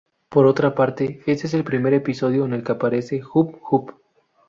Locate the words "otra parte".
0.47-1.21